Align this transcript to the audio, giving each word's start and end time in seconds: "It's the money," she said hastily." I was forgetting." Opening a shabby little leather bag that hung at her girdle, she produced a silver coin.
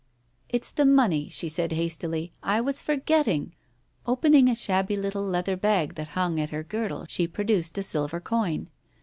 "It's 0.55 0.71
the 0.71 0.87
money," 0.87 1.29
she 1.29 1.47
said 1.47 1.73
hastily." 1.73 2.33
I 2.41 2.59
was 2.59 2.81
forgetting." 2.81 3.53
Opening 4.07 4.49
a 4.49 4.55
shabby 4.55 4.97
little 4.97 5.21
leather 5.23 5.55
bag 5.55 5.93
that 5.93 6.07
hung 6.17 6.39
at 6.39 6.49
her 6.49 6.63
girdle, 6.63 7.05
she 7.07 7.27
produced 7.27 7.77
a 7.77 7.83
silver 7.83 8.19
coin. 8.19 8.69